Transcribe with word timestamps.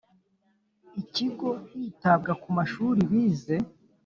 Ikigo 1.01 1.49
hitabwa 1.71 2.31
ku 2.41 2.49
mashuri 2.57 2.99
bize 3.09 3.55